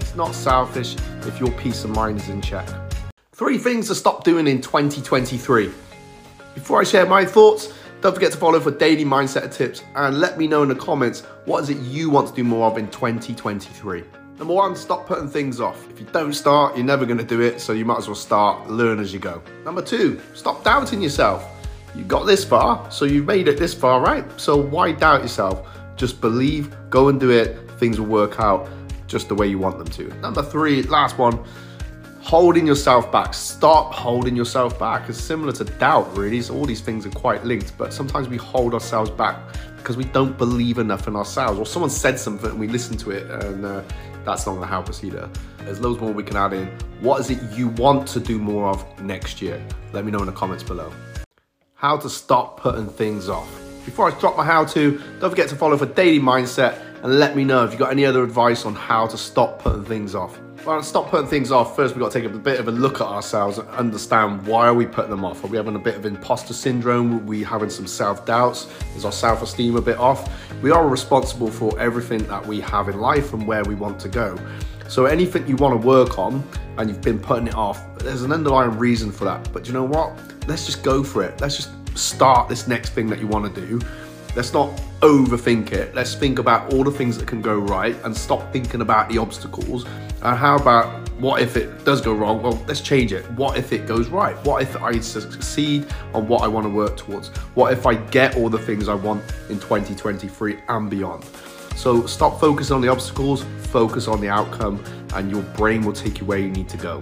It's 0.00 0.14
not 0.14 0.34
selfish 0.34 0.96
if 1.22 1.40
your 1.40 1.50
peace 1.52 1.84
of 1.84 1.90
mind 1.90 2.20
is 2.20 2.28
in 2.28 2.42
check. 2.42 2.68
Three 3.32 3.56
things 3.56 3.86
to 3.88 3.94
stop 3.94 4.24
doing 4.24 4.46
in 4.46 4.60
2023. 4.60 5.70
Before 6.54 6.80
I 6.80 6.84
share 6.84 7.06
my 7.06 7.24
thoughts, 7.24 7.72
don't 8.00 8.14
forget 8.14 8.32
to 8.32 8.38
follow 8.38 8.60
for 8.60 8.70
daily 8.70 9.04
mindset 9.04 9.52
tips 9.52 9.82
and 9.94 10.20
let 10.20 10.38
me 10.38 10.46
know 10.46 10.62
in 10.62 10.68
the 10.68 10.74
comments 10.74 11.22
what 11.46 11.62
is 11.62 11.70
it 11.70 11.78
you 11.78 12.10
want 12.10 12.28
to 12.28 12.34
do 12.34 12.44
more 12.44 12.70
of 12.70 12.78
in 12.78 12.88
2023. 12.90 14.04
Number 14.38 14.54
one, 14.54 14.76
stop 14.76 15.06
putting 15.06 15.28
things 15.28 15.60
off. 15.60 15.90
If 15.90 15.98
you 15.98 16.06
don't 16.12 16.32
start, 16.32 16.76
you're 16.76 16.86
never 16.86 17.04
to 17.04 17.24
do 17.24 17.40
it, 17.40 17.60
so 17.60 17.72
you 17.72 17.84
might 17.84 17.98
as 17.98 18.06
well 18.06 18.14
start, 18.14 18.70
learn 18.70 19.00
as 19.00 19.12
you 19.12 19.18
go. 19.18 19.42
Number 19.64 19.82
two, 19.82 20.20
stop 20.32 20.62
doubting 20.62 21.02
yourself. 21.02 21.44
You 21.96 22.04
got 22.04 22.24
this 22.24 22.44
far, 22.44 22.88
so 22.90 23.04
you've 23.04 23.26
made 23.26 23.48
it 23.48 23.58
this 23.58 23.74
far, 23.74 24.00
right? 24.00 24.24
So 24.40 24.56
why 24.56 24.92
doubt 24.92 25.22
yourself? 25.22 25.66
Just 25.96 26.20
believe, 26.20 26.72
go 26.88 27.08
and 27.08 27.18
do 27.18 27.30
it, 27.30 27.68
things 27.78 27.98
will 27.98 28.06
work 28.06 28.38
out 28.38 28.68
just 29.08 29.28
the 29.28 29.34
way 29.34 29.48
you 29.48 29.58
want 29.58 29.78
them 29.78 29.88
to. 29.88 30.14
Number 30.20 30.42
three, 30.42 30.82
last 30.84 31.18
one, 31.18 31.44
holding 32.20 32.66
yourself 32.66 33.10
back. 33.10 33.34
Stop 33.34 33.92
holding 33.92 34.36
yourself 34.36 34.78
back. 34.78 35.08
It's 35.08 35.18
similar 35.18 35.52
to 35.54 35.64
doubt, 35.64 36.16
really. 36.16 36.42
So 36.42 36.54
all 36.54 36.66
these 36.66 36.82
things 36.82 37.06
are 37.06 37.10
quite 37.10 37.44
linked, 37.44 37.76
but 37.76 37.92
sometimes 37.92 38.28
we 38.28 38.36
hold 38.36 38.74
ourselves 38.74 39.10
back 39.10 39.36
because 39.78 39.96
we 39.96 40.04
don't 40.04 40.36
believe 40.36 40.78
enough 40.78 41.08
in 41.08 41.16
ourselves, 41.16 41.58
or 41.58 41.64
someone 41.64 41.90
said 41.90 42.20
something 42.20 42.50
and 42.50 42.60
we 42.60 42.68
listen 42.68 42.96
to 42.98 43.10
it, 43.10 43.28
and 43.30 43.64
uh, 43.64 43.82
that's 44.24 44.46
not 44.46 44.60
to 44.60 44.66
help. 44.66 44.86
There's 44.86 45.80
loads 45.80 46.00
more 46.00 46.12
we 46.12 46.22
can 46.22 46.36
add 46.36 46.52
in. 46.52 46.66
What 47.00 47.20
is 47.20 47.30
it 47.30 47.42
you 47.56 47.68
want 47.68 48.06
to 48.08 48.20
do 48.20 48.38
more 48.38 48.68
of 48.68 48.84
next 49.00 49.42
year? 49.42 49.62
Let 49.92 50.04
me 50.04 50.10
know 50.10 50.20
in 50.20 50.26
the 50.26 50.32
comments 50.32 50.62
below. 50.62 50.92
How 51.74 51.96
to 51.96 52.08
stop 52.08 52.60
putting 52.60 52.88
things 52.88 53.28
off. 53.28 53.48
Before 53.84 54.10
I 54.10 54.18
drop 54.18 54.36
my 54.36 54.44
how 54.44 54.64
to, 54.66 55.00
don't 55.20 55.30
forget 55.30 55.48
to 55.50 55.56
follow 55.56 55.76
for 55.76 55.86
daily 55.86 56.20
mindset 56.20 56.80
and 57.02 57.18
let 57.18 57.36
me 57.36 57.44
know 57.44 57.64
if 57.64 57.70
you've 57.70 57.78
got 57.78 57.90
any 57.90 58.04
other 58.04 58.22
advice 58.22 58.66
on 58.66 58.74
how 58.74 59.06
to 59.06 59.16
stop 59.16 59.60
putting 59.60 59.84
things 59.84 60.14
off. 60.14 60.38
Well, 60.66 60.82
stop 60.82 61.08
putting 61.08 61.28
things 61.28 61.50
off. 61.50 61.76
First, 61.76 61.94
we've 61.94 62.02
got 62.02 62.12
to 62.12 62.20
take 62.20 62.30
a 62.30 62.36
bit 62.36 62.60
of 62.60 62.68
a 62.68 62.72
look 62.72 63.00
at 63.00 63.06
ourselves 63.06 63.56
and 63.58 63.66
understand 63.70 64.46
why 64.46 64.66
are 64.66 64.74
we 64.74 64.86
putting 64.86 65.10
them 65.10 65.24
off. 65.24 65.42
Are 65.42 65.46
we 65.46 65.56
having 65.56 65.76
a 65.76 65.78
bit 65.78 65.94
of 65.94 66.04
imposter 66.04 66.52
syndrome? 66.52 67.14
Are 67.14 67.24
we 67.24 67.42
having 67.42 67.70
some 67.70 67.86
self-doubts? 67.86 68.66
Is 68.94 69.04
our 69.04 69.12
self-esteem 69.12 69.76
a 69.76 69.80
bit 69.80 69.96
off? 69.96 70.28
We 70.62 70.70
are 70.70 70.86
responsible 70.86 71.48
for 71.50 71.78
everything 71.78 72.26
that 72.26 72.44
we 72.44 72.60
have 72.60 72.88
in 72.88 72.98
life 72.98 73.32
and 73.32 73.46
where 73.46 73.64
we 73.64 73.76
want 73.76 73.98
to 74.00 74.08
go. 74.08 74.38
So 74.88 75.06
anything 75.06 75.46
you 75.46 75.56
want 75.56 75.80
to 75.80 75.86
work 75.86 76.18
on 76.18 76.46
and 76.76 76.90
you've 76.90 77.02
been 77.02 77.20
putting 77.20 77.46
it 77.46 77.54
off, 77.54 77.80
there's 77.98 78.22
an 78.22 78.32
underlying 78.32 78.76
reason 78.78 79.10
for 79.10 79.24
that. 79.24 79.50
But 79.52 79.66
you 79.66 79.72
know 79.72 79.84
what? 79.84 80.18
Let's 80.48 80.66
just 80.66 80.82
go 80.82 81.02
for 81.02 81.22
it. 81.22 81.40
Let's 81.40 81.56
just 81.56 81.70
start 81.96 82.48
this 82.48 82.66
next 82.66 82.90
thing 82.90 83.06
that 83.08 83.20
you 83.20 83.26
want 83.26 83.54
to 83.54 83.66
do. 83.66 83.80
Let's 84.36 84.52
not 84.52 84.70
overthink 85.00 85.72
it. 85.72 85.94
Let's 85.94 86.14
think 86.14 86.38
about 86.38 86.72
all 86.72 86.84
the 86.84 86.90
things 86.90 87.18
that 87.18 87.26
can 87.26 87.40
go 87.42 87.58
right 87.58 87.96
and 88.04 88.16
stop 88.16 88.52
thinking 88.52 88.80
about 88.80 89.08
the 89.08 89.18
obstacles 89.18 89.84
and 90.22 90.36
how 90.36 90.56
about 90.56 91.08
what 91.20 91.42
if 91.42 91.56
it 91.56 91.84
does 91.84 92.00
go 92.00 92.12
wrong? 92.12 92.42
Well, 92.42 92.62
let's 92.66 92.80
change 92.80 93.12
it. 93.12 93.28
What 93.32 93.56
if 93.56 93.72
it 93.72 93.86
goes 93.86 94.08
right? 94.08 94.36
What 94.44 94.62
if 94.62 94.80
I 94.82 94.98
succeed 95.00 95.86
on 96.14 96.28
what 96.28 96.42
I 96.42 96.48
want 96.48 96.64
to 96.66 96.70
work 96.70 96.96
towards? 96.96 97.28
What 97.54 97.72
if 97.72 97.86
I 97.86 97.94
get 97.94 98.36
all 98.36 98.48
the 98.48 98.58
things 98.58 98.88
I 98.88 98.94
want 98.94 99.22
in 99.48 99.58
2023 99.58 100.58
and 100.68 100.90
beyond? 100.90 101.24
So 101.74 102.06
stop 102.06 102.40
focusing 102.40 102.74
on 102.74 102.82
the 102.82 102.88
obstacles, 102.88 103.44
focus 103.70 104.08
on 104.08 104.20
the 104.20 104.28
outcome, 104.28 104.82
and 105.14 105.30
your 105.30 105.42
brain 105.42 105.82
will 105.82 105.92
take 105.92 106.20
you 106.20 106.26
where 106.26 106.38
you 106.38 106.50
need 106.50 106.68
to 106.70 106.76
go. 106.76 107.00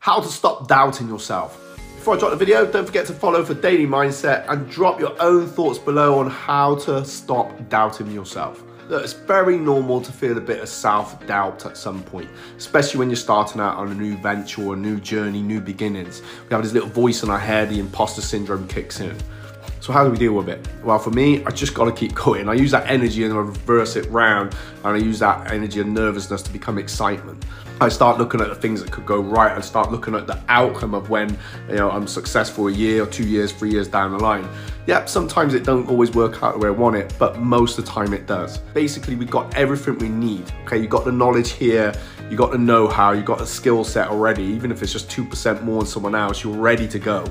How 0.00 0.20
to 0.20 0.28
stop 0.28 0.66
doubting 0.68 1.08
yourself. 1.08 1.67
Before 2.08 2.16
I 2.16 2.20
drop 2.20 2.30
the 2.30 2.38
video, 2.38 2.64
don't 2.64 2.86
forget 2.86 3.04
to 3.08 3.12
follow 3.12 3.44
for 3.44 3.52
daily 3.52 3.86
mindset 3.86 4.48
and 4.48 4.66
drop 4.70 4.98
your 4.98 5.14
own 5.20 5.46
thoughts 5.46 5.78
below 5.78 6.18
on 6.20 6.30
how 6.30 6.76
to 6.76 7.04
stop 7.04 7.68
doubting 7.68 8.10
yourself. 8.10 8.64
Look, 8.88 9.04
it's 9.04 9.12
very 9.12 9.58
normal 9.58 10.00
to 10.00 10.10
feel 10.10 10.38
a 10.38 10.40
bit 10.40 10.60
of 10.60 10.70
self-doubt 10.70 11.66
at 11.66 11.76
some 11.76 12.02
point, 12.02 12.30
especially 12.56 13.00
when 13.00 13.10
you're 13.10 13.16
starting 13.16 13.60
out 13.60 13.76
on 13.76 13.92
a 13.92 13.94
new 13.94 14.16
venture 14.16 14.72
a 14.72 14.76
new 14.76 14.98
journey, 14.98 15.42
new 15.42 15.60
beginnings. 15.60 16.22
We 16.48 16.54
have 16.54 16.62
this 16.62 16.72
little 16.72 16.88
voice 16.88 17.22
in 17.22 17.28
our 17.28 17.38
head, 17.38 17.68
the 17.68 17.78
imposter 17.78 18.22
syndrome 18.22 18.66
kicks 18.68 19.00
in. 19.00 19.14
So 19.80 19.92
how 19.92 20.04
do 20.04 20.10
we 20.10 20.18
deal 20.18 20.32
with 20.32 20.48
it? 20.48 20.66
Well, 20.82 20.98
for 20.98 21.10
me, 21.10 21.44
I 21.44 21.50
just 21.50 21.74
got 21.74 21.84
to 21.84 21.92
keep 21.92 22.14
going. 22.14 22.48
I 22.48 22.54
use 22.54 22.70
that 22.72 22.88
energy 22.90 23.24
and 23.24 23.32
I 23.32 23.38
reverse 23.38 23.96
it 23.96 24.08
round, 24.10 24.54
and 24.84 24.96
I 24.96 24.96
use 24.96 25.18
that 25.20 25.50
energy 25.52 25.80
and 25.80 25.94
nervousness 25.94 26.42
to 26.42 26.52
become 26.52 26.78
excitement. 26.78 27.44
I 27.80 27.88
start 27.88 28.18
looking 28.18 28.40
at 28.40 28.48
the 28.48 28.56
things 28.56 28.82
that 28.82 28.90
could 28.90 29.06
go 29.06 29.20
right 29.20 29.52
and 29.52 29.64
start 29.64 29.92
looking 29.92 30.16
at 30.16 30.26
the 30.26 30.42
outcome 30.48 30.94
of 30.94 31.10
when 31.10 31.38
you 31.68 31.76
know 31.76 31.90
I'm 31.90 32.08
successful 32.08 32.66
a 32.66 32.72
year 32.72 33.04
or 33.04 33.06
two 33.06 33.26
years, 33.26 33.52
three 33.52 33.70
years 33.70 33.86
down 33.86 34.10
the 34.10 34.18
line. 34.18 34.48
Yep, 34.88 35.08
sometimes 35.08 35.54
it 35.54 35.62
don't 35.62 35.88
always 35.88 36.10
work 36.10 36.42
out 36.42 36.54
the 36.54 36.58
way 36.58 36.68
I 36.68 36.72
want 36.72 36.96
it, 36.96 37.14
but 37.20 37.38
most 37.38 37.78
of 37.78 37.84
the 37.84 37.90
time 37.90 38.12
it 38.12 38.26
does. 38.26 38.58
Basically, 38.74 39.14
we've 39.14 39.30
got 39.30 39.54
everything 39.54 39.96
we 39.98 40.08
need. 40.08 40.50
Okay, 40.64 40.78
you 40.78 40.88
got 40.88 41.04
the 41.04 41.12
knowledge 41.12 41.52
here, 41.52 41.94
you 42.28 42.36
got 42.36 42.50
the 42.50 42.58
know-how, 42.58 43.12
you've 43.12 43.24
got 43.24 43.38
the 43.38 43.46
skill 43.46 43.84
set 43.84 44.08
already. 44.08 44.42
Even 44.42 44.72
if 44.72 44.82
it's 44.82 44.92
just 44.92 45.08
2% 45.10 45.62
more 45.62 45.82
than 45.82 45.86
someone 45.86 46.16
else, 46.16 46.42
you're 46.42 46.56
ready 46.56 46.88
to 46.88 46.98
go. 46.98 47.24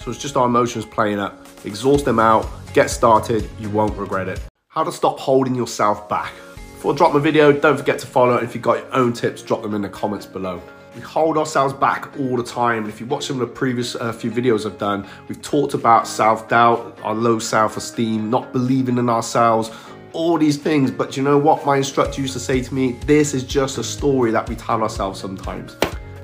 So 0.00 0.10
it's 0.10 0.20
just 0.20 0.36
our 0.36 0.46
emotions 0.46 0.84
playing 0.84 1.18
up. 1.18 1.45
Exhaust 1.66 2.04
them 2.04 2.20
out, 2.20 2.48
get 2.72 2.90
started, 2.90 3.48
you 3.58 3.68
won't 3.68 3.96
regret 3.98 4.28
it. 4.28 4.40
How 4.68 4.84
to 4.84 4.92
stop 4.92 5.18
holding 5.18 5.54
yourself 5.54 6.08
back. 6.08 6.32
Before 6.74 6.92
I 6.92 6.96
drop 6.96 7.12
my 7.12 7.18
video, 7.18 7.50
don't 7.50 7.76
forget 7.76 7.98
to 7.98 8.06
follow. 8.06 8.36
And 8.36 8.46
if 8.46 8.54
you've 8.54 8.62
got 8.62 8.78
your 8.78 8.94
own 8.94 9.12
tips, 9.12 9.42
drop 9.42 9.62
them 9.62 9.74
in 9.74 9.82
the 9.82 9.88
comments 9.88 10.26
below. 10.26 10.62
We 10.94 11.00
hold 11.00 11.36
ourselves 11.36 11.74
back 11.74 12.16
all 12.20 12.36
the 12.36 12.44
time. 12.44 12.84
And 12.84 12.88
if 12.88 13.00
you 13.00 13.06
watch 13.06 13.26
some 13.26 13.40
of 13.40 13.48
the 13.48 13.54
previous 13.54 13.96
uh, 13.96 14.12
few 14.12 14.30
videos 14.30 14.64
I've 14.64 14.78
done, 14.78 15.06
we've 15.28 15.42
talked 15.42 15.74
about 15.74 16.06
self-doubt, 16.06 17.00
our 17.02 17.14
low 17.14 17.38
self-esteem, 17.38 18.30
not 18.30 18.52
believing 18.52 18.98
in 18.98 19.08
ourselves, 19.08 19.70
all 20.12 20.38
these 20.38 20.58
things. 20.58 20.90
But 20.90 21.16
you 21.16 21.22
know 21.22 21.36
what 21.36 21.66
my 21.66 21.78
instructor 21.78 22.20
used 22.20 22.34
to 22.34 22.40
say 22.40 22.62
to 22.62 22.74
me? 22.74 22.92
This 23.06 23.34
is 23.34 23.42
just 23.42 23.78
a 23.78 23.84
story 23.84 24.30
that 24.30 24.48
we 24.48 24.54
tell 24.54 24.82
ourselves 24.82 25.18
sometimes. 25.20 25.76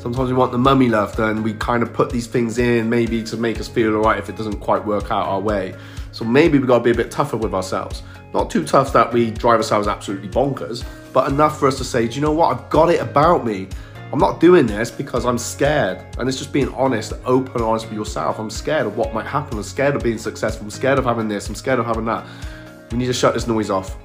Sometimes 0.02 0.30
we 0.30 0.36
want 0.36 0.50
the 0.50 0.58
mummy 0.58 0.88
love 0.88 1.16
and 1.20 1.44
we 1.44 1.54
kind 1.54 1.80
of 1.80 1.92
put 1.92 2.10
these 2.10 2.26
things 2.26 2.58
in 2.58 2.90
maybe 2.90 3.22
to 3.22 3.36
make 3.36 3.60
us 3.60 3.68
feel 3.68 3.94
all 3.94 4.02
right 4.02 4.18
if 4.18 4.28
it 4.28 4.34
doesn't 4.34 4.58
quite 4.58 4.84
work 4.84 5.12
out 5.12 5.28
our 5.28 5.38
way. 5.38 5.76
So 6.10 6.24
maybe 6.24 6.58
we 6.58 6.66
gotta 6.66 6.82
be 6.82 6.90
a 6.90 6.94
bit 6.94 7.08
tougher 7.08 7.36
with 7.36 7.54
ourselves. 7.54 8.02
Not 8.34 8.50
too 8.50 8.64
tough 8.64 8.92
that 8.94 9.12
we 9.12 9.30
drive 9.30 9.58
ourselves 9.58 9.86
absolutely 9.86 10.28
bonkers, 10.28 10.84
but 11.12 11.30
enough 11.30 11.60
for 11.60 11.68
us 11.68 11.78
to 11.78 11.84
say, 11.84 12.08
do 12.08 12.16
you 12.16 12.20
know 12.20 12.32
what? 12.32 12.48
I've 12.48 12.68
got 12.68 12.90
it 12.90 13.00
about 13.00 13.46
me. 13.46 13.68
I'm 14.12 14.18
not 14.18 14.40
doing 14.40 14.66
this 14.66 14.90
because 14.90 15.24
I'm 15.24 15.38
scared. 15.38 16.04
And 16.18 16.28
it's 16.28 16.36
just 16.36 16.52
being 16.52 16.74
honest, 16.74 17.12
open 17.24 17.62
honest 17.62 17.86
with 17.86 17.94
yourself. 17.94 18.40
I'm 18.40 18.50
scared 18.50 18.86
of 18.86 18.96
what 18.96 19.14
might 19.14 19.26
happen. 19.26 19.56
I'm 19.56 19.62
scared 19.62 19.94
of 19.94 20.02
being 20.02 20.18
successful. 20.18 20.64
I'm 20.64 20.70
scared 20.72 20.98
of 20.98 21.04
having 21.04 21.28
this. 21.28 21.48
I'm 21.48 21.54
scared 21.54 21.78
of 21.78 21.86
having 21.86 22.06
that. 22.06 22.26
We 22.90 22.98
need 22.98 23.06
to 23.06 23.12
shut 23.12 23.34
this 23.34 23.46
noise 23.46 23.70
off. 23.70 23.96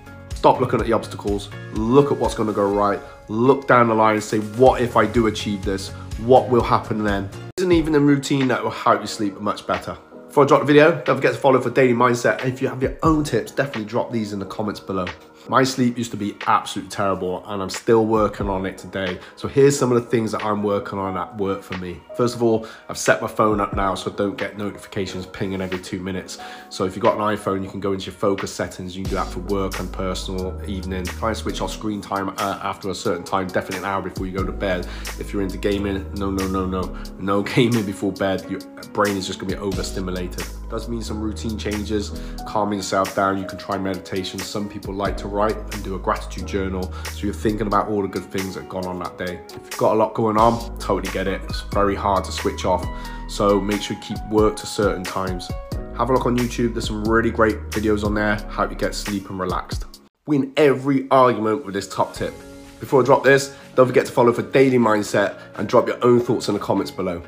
Stop 0.48 0.62
looking 0.62 0.80
at 0.80 0.86
the 0.86 0.94
obstacles. 0.94 1.50
Look 1.74 2.10
at 2.10 2.18
what's 2.18 2.34
going 2.34 2.48
to 2.48 2.54
go 2.54 2.66
right. 2.72 3.01
Look 3.27 3.68
down 3.68 3.89
the 3.89 3.94
line 3.94 4.13
and 4.13 4.24
say, 4.24 4.39
what 4.39 4.80
if 4.80 4.96
I 4.96 5.06
do 5.06 5.27
achieve 5.27 5.66
this? 5.66 5.89
What 6.20 6.48
will 6.48 6.62
happen 6.62 7.04
then? 7.04 7.30
Isn't 7.58 7.74
even 7.74 7.94
a 7.96 8.00
routine 8.00 8.48
that 8.48 8.63
will 8.63 8.72
help 8.72 9.01
you 9.01 9.08
sleep 9.08 9.38
much 9.42 9.68
better. 9.68 9.98
Before 10.27 10.46
I 10.46 10.48
drop 10.48 10.62
the 10.62 10.66
video, 10.66 11.01
don't 11.04 11.18
forget 11.18 11.34
to 11.34 11.38
follow 11.38 11.60
for 11.60 11.70
daily 11.70 11.92
mindset. 11.92 12.42
And 12.42 12.54
if 12.54 12.62
you 12.62 12.70
have 12.70 12.82
your 12.82 12.96
own 13.04 13.25
tips, 13.25 13.51
definitely 13.51 13.89
drop 13.89 14.10
these 14.10 14.32
in 14.32 14.39
the 14.39 14.46
comments 14.46 14.80
below. 14.80 15.08
My 15.50 15.63
sleep 15.63 15.98
used 15.98 16.12
to 16.12 16.18
be 16.18 16.36
absolutely 16.46 16.92
terrible 16.92 17.42
and 17.48 17.62
I'm 17.62 17.70
still 17.70 18.06
working 18.06 18.50
on 18.50 18.66
it 18.66 18.77
today. 18.77 19.18
So 19.38 19.48
here's 19.48 19.80
some 19.80 19.94
of 19.94 20.04
the 20.04 20.10
things 20.10 20.34
that 20.34 20.44
I'm 20.44 20.62
working 20.62 21.00
on 21.00 21.13
that 21.13 21.38
work 21.38 21.63
for 21.63 21.77
me. 21.77 22.01
First 22.18 22.36
of 22.36 22.44
all, 22.44 22.68
I've 22.89 22.98
set 22.98 23.22
my 23.22 23.30
phone 23.30 23.62
up 23.62 23.74
now 23.74 23.96
so 23.96 24.12
I 24.12 24.16
don't 24.16 24.38
get 24.38 24.58
notifications 24.58 25.25
pinging 25.25 25.62
every 25.62 25.80
two 25.80 26.01
minutes. 26.01 26.38
So 26.70 26.84
if 26.84 26.96
you've 26.96 27.04
got 27.04 27.16
an 27.16 27.22
iPhone, 27.22 27.63
you 27.63 27.70
can 27.70 27.80
go 27.80 27.94
into 27.94 28.08
your 28.08 28.16
focus 28.16 28.54
settings. 28.54 28.98
You 28.98 29.04
can 29.04 29.12
do 29.12 29.16
that 29.16 29.27
for 29.27 29.39
work 29.39 29.80
and 29.80 29.92
personal, 29.92 30.62
evening. 30.70 31.06
Try 31.06 31.30
and 31.30 31.38
switch 31.38 31.62
off 31.62 31.72
screen 31.72 32.01
time 32.01 32.30
uh, 32.30 32.60
after 32.63 32.89
a 32.89 32.96
certain 32.96 33.24
time, 33.24 33.48
definitely 33.48 33.80
an 33.80 33.86
hour 33.86 34.01
before 34.01 34.25
you 34.25 34.34
go 34.34 34.44
to 34.44 34.51
bed. 34.51 34.86
If 35.18 35.32
you're 35.32 35.44
into 35.44 35.58
gaming, 35.58 36.12
no, 36.16 36.30
no, 36.30 36.48
no, 36.48 36.66
no. 36.66 36.98
No 37.20 37.42
gaming 37.56 37.86
before 37.86 38.12
bed. 38.12 38.46
Your 38.50 38.60
brain 38.92 39.16
is 39.16 39.25
just 39.25 39.39
gonna 39.39 39.54
be 39.54 39.58
overstimulated. 39.58 40.44
Does 40.69 40.89
mean 40.89 41.01
some 41.01 41.21
routine 41.21 41.57
changes, 41.57 42.12
calming 42.45 42.79
yourself 42.79 43.15
down. 43.15 43.38
You 43.38 43.45
can 43.45 43.57
try 43.57 43.77
meditation. 43.77 44.39
Some 44.39 44.67
people 44.67 44.93
like 44.93 45.15
to 45.17 45.27
write 45.27 45.55
and 45.55 45.83
do 45.83 45.95
a 45.95 46.00
gratitude 46.00 46.45
journal. 46.45 46.91
So 47.12 47.25
you're 47.25 47.33
thinking 47.33 47.67
about 47.67 47.88
all 47.88 48.01
the 48.01 48.07
good 48.07 48.25
things 48.25 48.55
that 48.55 48.67
gone 48.67 48.86
on 48.86 49.00
that 49.00 49.17
day. 49.17 49.39
If 49.45 49.55
you've 49.55 49.77
got 49.77 49.93
a 49.93 49.97
lot 49.97 50.13
going 50.13 50.38
on, 50.38 50.77
totally 50.79 51.12
get 51.13 51.27
it. 51.27 51.41
It's 51.45 51.62
very 51.71 51.95
hard 51.95 52.25
to 52.25 52.31
switch 52.31 52.65
off. 52.65 52.86
So 53.29 53.62
make 53.62 53.81
sure 53.81 53.95
you 53.95 54.03
keep 54.03 54.17
work 54.29 54.57
to 54.57 54.65
certain 54.65 55.03
times. 55.03 55.50
Have 55.97 56.09
a 56.09 56.13
look 56.13 56.25
on 56.25 56.38
YouTube. 56.38 56.74
There's 56.74 56.88
some 56.88 57.03
really 57.05 57.31
great 57.31 57.69
videos 57.69 58.03
on 58.03 58.13
there. 58.13 58.36
How 58.50 58.67
to 58.67 58.75
get 58.75 58.93
sleep 58.93 59.29
and 59.29 59.39
relaxed. 59.39 59.86
Win 60.27 60.51
every 60.57 61.07
argument 61.09 61.65
with 61.65 61.74
this 61.74 61.88
top 61.88 62.13
tip. 62.13 62.33
Before 62.81 63.01
I 63.01 63.05
drop 63.05 63.24
this, 63.24 63.55
don't 63.75 63.88
forget 63.88 64.05
to 64.05 64.12
follow 64.12 64.33
for 64.33 64.43
daily 64.43 64.77
mindset 64.77 65.39
and 65.55 65.67
drop 65.67 65.88
your 65.88 66.03
own 66.03 66.19
thoughts 66.19 66.50
in 66.50 66.53
the 66.53 66.59
comments 66.59 66.91
below. 66.91 67.24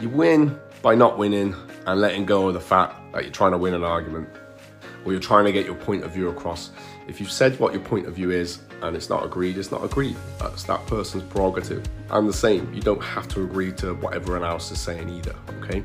You 0.00 0.08
win 0.08 0.58
by 0.84 0.94
not 0.94 1.16
winning 1.16 1.56
and 1.86 1.98
letting 1.98 2.26
go 2.26 2.46
of 2.46 2.52
the 2.52 2.60
fact 2.60 2.94
that 3.14 3.22
you're 3.22 3.32
trying 3.32 3.52
to 3.52 3.56
win 3.56 3.72
an 3.72 3.82
argument 3.82 4.28
or 5.06 5.12
you're 5.12 5.20
trying 5.20 5.46
to 5.46 5.50
get 5.50 5.64
your 5.64 5.74
point 5.74 6.04
of 6.04 6.10
view 6.10 6.28
across. 6.28 6.72
If 7.08 7.20
you've 7.20 7.30
said 7.30 7.58
what 7.58 7.72
your 7.72 7.80
point 7.80 8.06
of 8.06 8.14
view 8.14 8.30
is 8.30 8.60
and 8.82 8.94
it's 8.94 9.08
not 9.08 9.24
agreed, 9.24 9.56
it's 9.56 9.70
not 9.70 9.82
agreed. 9.82 10.14
That's 10.38 10.64
that 10.64 10.86
person's 10.86 11.22
prerogative. 11.24 11.88
And 12.10 12.28
the 12.28 12.34
same, 12.34 12.70
you 12.74 12.82
don't 12.82 13.02
have 13.02 13.26
to 13.28 13.42
agree 13.42 13.72
to 13.72 13.94
what 13.94 14.12
everyone 14.12 14.44
else 14.44 14.70
is 14.70 14.78
saying 14.78 15.08
either, 15.08 15.34
okay? 15.62 15.82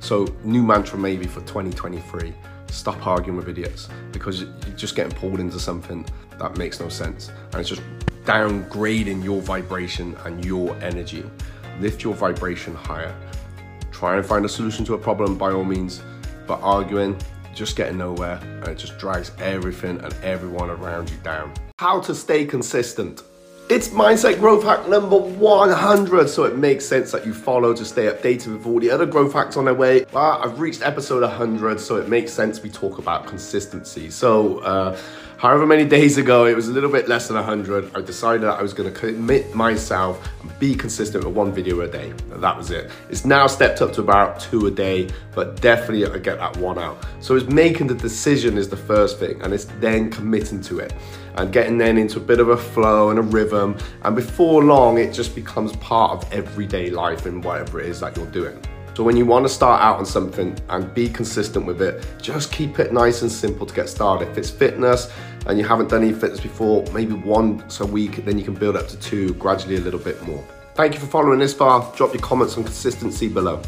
So, 0.00 0.26
new 0.42 0.64
mantra 0.64 0.98
maybe 0.98 1.26
for 1.26 1.40
2023 1.42 2.34
stop 2.66 3.06
arguing 3.06 3.36
with 3.36 3.48
idiots 3.48 3.88
because 4.12 4.42
you're 4.42 4.76
just 4.76 4.96
getting 4.96 5.16
pulled 5.16 5.38
into 5.38 5.60
something 5.60 6.04
that 6.38 6.56
makes 6.56 6.80
no 6.80 6.88
sense 6.88 7.30
and 7.52 7.60
it's 7.60 7.68
just 7.68 7.82
downgrading 8.24 9.22
your 9.22 9.40
vibration 9.40 10.16
and 10.24 10.44
your 10.44 10.74
energy. 10.76 11.22
Lift 11.78 12.02
your 12.02 12.14
vibration 12.14 12.74
higher. 12.74 13.14
Try 14.02 14.16
and 14.16 14.26
find 14.26 14.44
a 14.44 14.48
solution 14.48 14.84
to 14.86 14.94
a 14.94 14.98
problem 14.98 15.38
by 15.38 15.52
all 15.52 15.62
means, 15.62 16.02
but 16.48 16.58
arguing, 16.60 17.16
just 17.54 17.76
getting 17.76 17.98
nowhere, 17.98 18.40
and 18.42 18.66
it 18.66 18.74
just 18.74 18.98
drags 18.98 19.30
everything 19.38 20.00
and 20.00 20.12
everyone 20.24 20.70
around 20.70 21.08
you 21.08 21.16
down. 21.18 21.54
How 21.78 22.00
to 22.00 22.12
stay 22.12 22.44
consistent. 22.44 23.22
It's 23.68 23.88
mindset 23.88 24.38
growth 24.38 24.64
hack 24.64 24.88
number 24.88 25.16
100, 25.16 26.28
so 26.28 26.44
it 26.44 26.58
makes 26.58 26.84
sense 26.84 27.12
that 27.12 27.24
you 27.24 27.32
follow 27.32 27.72
to 27.72 27.84
stay 27.84 28.06
updated 28.06 28.58
with 28.58 28.66
all 28.66 28.80
the 28.80 28.90
other 28.90 29.06
growth 29.06 29.32
hacks 29.32 29.56
on 29.56 29.64
their 29.64 29.74
way. 29.74 30.04
Well, 30.12 30.42
I've 30.42 30.60
reached 30.60 30.82
episode 30.82 31.22
100, 31.22 31.80
so 31.80 31.96
it 31.96 32.08
makes 32.08 32.32
sense 32.32 32.60
we 32.60 32.68
talk 32.68 32.98
about 32.98 33.26
consistency. 33.26 34.10
So, 34.10 34.58
uh, 34.58 34.98
however 35.38 35.64
many 35.64 35.86
days 35.86 36.18
ago, 36.18 36.44
it 36.44 36.54
was 36.54 36.68
a 36.68 36.72
little 36.72 36.90
bit 36.90 37.08
less 37.08 37.28
than 37.28 37.36
100, 37.36 37.96
I 37.96 38.02
decided 38.02 38.46
I 38.46 38.60
was 38.60 38.74
going 38.74 38.92
to 38.92 38.98
commit 38.98 39.54
myself 39.54 40.28
and 40.42 40.58
be 40.58 40.74
consistent 40.74 41.24
with 41.24 41.32
one 41.34 41.52
video 41.52 41.80
a 41.80 41.88
day. 41.88 42.10
And 42.10 42.42
that 42.42 42.56
was 42.56 42.70
it. 42.72 42.90
It's 43.08 43.24
now 43.24 43.46
stepped 43.46 43.80
up 43.80 43.92
to 43.94 44.02
about 44.02 44.40
two 44.40 44.66
a 44.66 44.70
day, 44.70 45.08
but 45.34 45.62
definitely 45.62 46.04
I 46.04 46.18
get 46.18 46.38
that 46.38 46.56
one 46.58 46.78
out. 46.78 47.06
So 47.20 47.36
it's 47.36 47.46
making 47.46 47.86
the 47.86 47.94
decision 47.94 48.58
is 48.58 48.68
the 48.68 48.76
first 48.76 49.18
thing, 49.18 49.40
and 49.40 49.54
it's 49.54 49.66
then 49.80 50.10
committing 50.10 50.60
to 50.62 50.80
it 50.80 50.92
and 51.36 51.52
getting 51.52 51.78
then 51.78 51.98
into 51.98 52.18
a 52.18 52.22
bit 52.22 52.40
of 52.40 52.48
a 52.48 52.56
flow 52.56 53.10
and 53.10 53.18
a 53.18 53.22
rhythm. 53.22 53.76
And 54.02 54.14
before 54.16 54.62
long, 54.64 54.98
it 54.98 55.12
just 55.12 55.34
becomes 55.34 55.74
part 55.76 56.12
of 56.12 56.32
everyday 56.32 56.90
life 56.90 57.26
and 57.26 57.42
whatever 57.42 57.80
it 57.80 57.86
is 57.86 58.00
that 58.00 58.16
you're 58.16 58.26
doing. 58.26 58.60
So 58.94 59.02
when 59.02 59.16
you 59.16 59.24
want 59.24 59.46
to 59.46 59.48
start 59.48 59.80
out 59.80 59.98
on 59.98 60.04
something 60.04 60.54
and 60.68 60.92
be 60.92 61.08
consistent 61.08 61.64
with 61.64 61.80
it, 61.80 62.06
just 62.20 62.52
keep 62.52 62.78
it 62.78 62.92
nice 62.92 63.22
and 63.22 63.32
simple 63.32 63.64
to 63.64 63.74
get 63.74 63.88
started. 63.88 64.28
If 64.28 64.36
it's 64.36 64.50
fitness 64.50 65.10
and 65.46 65.58
you 65.58 65.64
haven't 65.64 65.88
done 65.88 66.02
any 66.02 66.12
fitness 66.12 66.40
before, 66.40 66.84
maybe 66.92 67.14
once 67.14 67.80
a 67.80 67.86
week, 67.86 68.24
then 68.26 68.38
you 68.38 68.44
can 68.44 68.54
build 68.54 68.76
up 68.76 68.88
to 68.88 68.98
two, 68.98 69.32
gradually 69.34 69.76
a 69.76 69.80
little 69.80 70.00
bit 70.00 70.22
more. 70.26 70.44
Thank 70.74 70.92
you 70.94 71.00
for 71.00 71.06
following 71.06 71.38
this 71.38 71.54
far. 71.54 71.90
Drop 71.96 72.12
your 72.12 72.22
comments 72.22 72.58
on 72.58 72.64
consistency 72.64 73.28
below. 73.28 73.62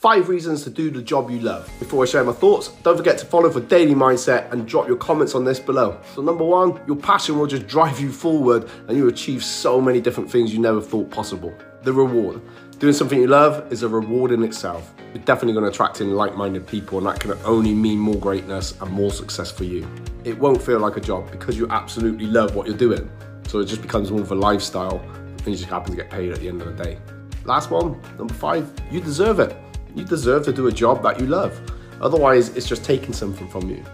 Five 0.00 0.30
reasons 0.30 0.64
to 0.64 0.70
do 0.70 0.90
the 0.90 1.02
job 1.02 1.30
you 1.30 1.40
love. 1.40 1.70
Before 1.78 2.02
I 2.02 2.06
share 2.06 2.24
my 2.24 2.32
thoughts, 2.32 2.68
don't 2.68 2.96
forget 2.96 3.18
to 3.18 3.26
follow 3.26 3.50
for 3.50 3.60
daily 3.60 3.94
mindset 3.94 4.50
and 4.50 4.66
drop 4.66 4.88
your 4.88 4.96
comments 4.96 5.34
on 5.34 5.44
this 5.44 5.60
below. 5.60 6.00
So 6.14 6.22
number 6.22 6.42
one, 6.42 6.80
your 6.86 6.96
passion 6.96 7.38
will 7.38 7.46
just 7.46 7.66
drive 7.66 8.00
you 8.00 8.10
forward 8.10 8.66
and 8.88 8.96
you 8.96 9.08
achieve 9.08 9.44
so 9.44 9.78
many 9.78 10.00
different 10.00 10.30
things 10.30 10.54
you 10.54 10.58
never 10.58 10.80
thought 10.80 11.10
possible. 11.10 11.54
The 11.82 11.92
reward. 11.92 12.40
Doing 12.78 12.94
something 12.94 13.20
you 13.20 13.26
love 13.26 13.70
is 13.70 13.82
a 13.82 13.90
reward 13.90 14.32
in 14.32 14.42
itself. 14.42 14.90
You're 15.12 15.22
definitely 15.24 15.52
going 15.52 15.66
to 15.66 15.70
attract 15.70 16.00
in 16.00 16.14
like-minded 16.14 16.66
people 16.66 16.96
and 16.96 17.06
that 17.06 17.20
can 17.20 17.32
only 17.44 17.74
mean 17.74 17.98
more 17.98 18.16
greatness 18.16 18.80
and 18.80 18.90
more 18.90 19.10
success 19.10 19.50
for 19.50 19.64
you. 19.64 19.86
It 20.24 20.38
won't 20.38 20.62
feel 20.62 20.78
like 20.78 20.96
a 20.96 21.02
job 21.02 21.30
because 21.30 21.58
you 21.58 21.68
absolutely 21.68 22.24
love 22.24 22.54
what 22.54 22.66
you're 22.66 22.74
doing. 22.74 23.10
So 23.48 23.58
it 23.58 23.66
just 23.66 23.82
becomes 23.82 24.10
more 24.10 24.22
of 24.22 24.32
a 24.32 24.34
lifestyle 24.34 25.00
and 25.00 25.46
you 25.46 25.56
just 25.56 25.68
happen 25.68 25.90
to 25.90 25.96
get 25.98 26.08
paid 26.08 26.32
at 26.32 26.38
the 26.38 26.48
end 26.48 26.62
of 26.62 26.74
the 26.74 26.82
day. 26.82 26.98
Last 27.44 27.70
one, 27.70 28.00
number 28.16 28.32
five, 28.32 28.72
you 28.90 29.02
deserve 29.02 29.40
it. 29.40 29.54
You 29.94 30.04
deserve 30.04 30.44
to 30.44 30.52
do 30.52 30.68
a 30.68 30.72
job 30.72 31.02
that 31.02 31.18
you 31.18 31.26
love. 31.26 31.60
Otherwise, 32.00 32.56
it's 32.56 32.68
just 32.68 32.84
taking 32.84 33.12
something 33.12 33.48
from 33.48 33.68
you. 33.68 33.84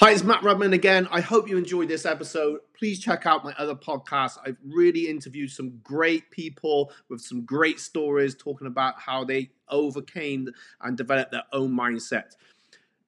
Hi, 0.00 0.10
it's 0.10 0.24
Matt 0.24 0.40
Rudman 0.42 0.74
again. 0.74 1.06
I 1.12 1.20
hope 1.20 1.48
you 1.48 1.56
enjoyed 1.56 1.88
this 1.88 2.04
episode. 2.04 2.58
Please 2.76 2.98
check 2.98 3.26
out 3.26 3.44
my 3.44 3.54
other 3.56 3.76
podcasts. 3.76 4.36
I've 4.44 4.56
really 4.64 5.06
interviewed 5.08 5.50
some 5.50 5.78
great 5.84 6.28
people 6.32 6.90
with 7.08 7.20
some 7.20 7.44
great 7.44 7.78
stories 7.78 8.34
talking 8.34 8.66
about 8.66 9.00
how 9.00 9.24
they 9.24 9.52
overcame 9.68 10.48
and 10.80 10.96
developed 10.96 11.30
their 11.30 11.44
own 11.52 11.70
mindset. 11.70 12.32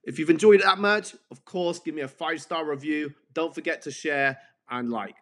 If 0.05 0.21
you've 0.21 0.31
enjoyed 0.31 0.63
that 0.63 0.79
much, 0.79 1.17
of 1.33 1.45
course, 1.45 1.81
give 1.81 1.97
me 1.97 2.03
a 2.03 2.09
five 2.09 2.41
star 2.41 2.65
review. 2.65 3.13
Don't 3.35 3.53
forget 3.55 3.83
to 3.83 3.91
share 3.91 4.39
and 4.71 4.89
like. 4.89 5.17